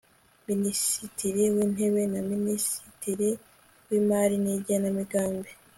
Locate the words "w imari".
3.87-4.35